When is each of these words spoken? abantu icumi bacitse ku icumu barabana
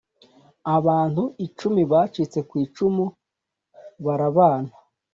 abantu 0.75 1.23
icumi 1.45 1.81
bacitse 1.91 2.39
ku 2.49 2.53
icumu 2.65 3.05
barabana 4.05 4.73